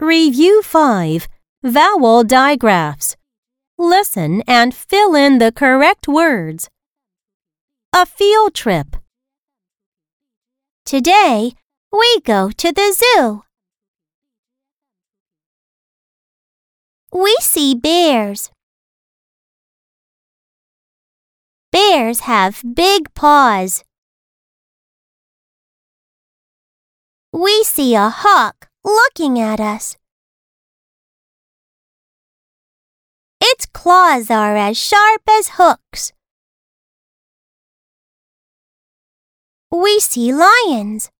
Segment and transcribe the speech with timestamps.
[0.00, 1.26] Review 5
[1.64, 3.16] Vowel Digraphs.
[3.78, 6.68] Listen and fill in the correct words.
[7.94, 8.96] A field trip.
[10.84, 11.52] Today,
[11.90, 13.44] we go to the zoo.
[17.10, 18.50] We see bears.
[21.72, 23.82] Bears have big paws.
[27.32, 29.96] We see a hawk looking at us.
[33.40, 36.12] Its claws are as sharp as hooks.
[39.70, 41.10] We see lions.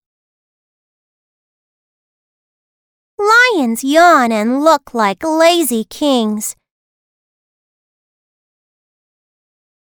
[3.19, 6.55] Lions yawn and look like lazy kings.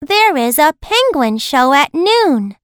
[0.01, 2.55] There is a penguin show at noon.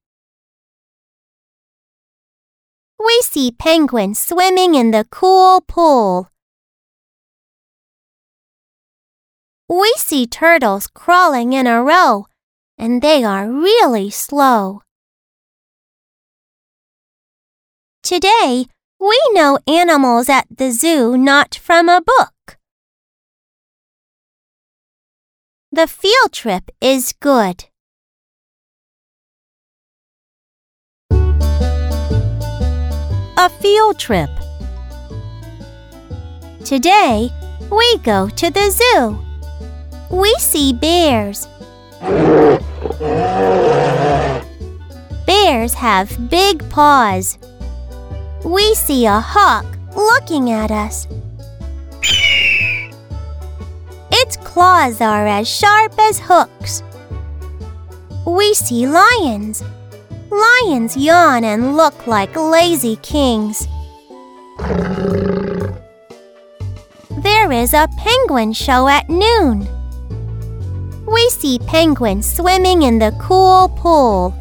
[2.99, 6.29] We see penguins swimming in the cool pool.
[9.68, 12.27] We see turtles crawling in a row,
[12.77, 14.82] and they are really slow.
[18.04, 18.68] Today,
[18.99, 22.57] we know animals at the zoo not from a book.
[25.71, 27.66] The field trip is good.
[33.38, 34.30] A field trip.
[36.64, 37.30] Today,
[37.70, 39.20] we go to the zoo.
[40.10, 41.46] We see bears.
[45.26, 47.38] Bears have big paws.
[48.46, 49.66] We see a hawk
[49.98, 51.06] looking at us.
[54.12, 56.84] Its claws are as sharp as hooks.
[58.26, 59.62] We see lions.
[60.36, 63.68] Lions yawn and look like lazy kings.
[67.23, 69.66] There is a penguin show at noon.
[71.07, 74.34] We see penguins swimming in the cool pool.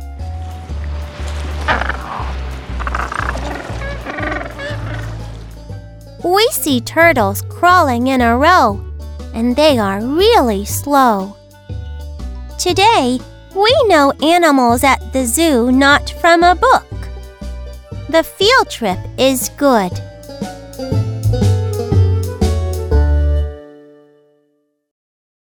[6.24, 8.82] We see turtles crawling in a row,
[9.32, 11.36] and they are really slow.
[12.58, 13.20] Today,
[13.54, 16.86] we know animals at the zoo not from a book.
[18.08, 19.92] The field trip is good.